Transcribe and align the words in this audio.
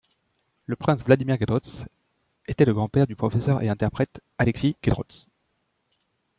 Le 0.65 0.75
prince 0.75 1.03
Wladimir 1.05 1.37
Guedroitz 1.37 1.85
était 2.47 2.65
le 2.65 2.73
grand-père 2.73 3.05
du 3.05 3.15
professeur 3.15 3.61
et 3.61 3.69
interprète 3.69 4.19
Alexis 4.39 4.75
Guedroitz. 4.83 5.27